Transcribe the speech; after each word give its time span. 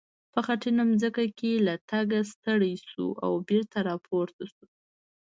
په 0.33 0.39
خټینه 0.45 0.83
ځمکه 1.01 1.23
کې 1.39 1.51
له 1.67 1.73
تګه 1.89 2.19
ستړی 2.31 2.73
شو 2.87 3.07
او 3.25 3.31
بېرته 3.47 3.77
را 3.87 3.95
پورته 4.05 4.43
شو. 4.51 4.65